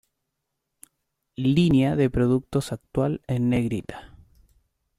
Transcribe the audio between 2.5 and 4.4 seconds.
actual en negrita.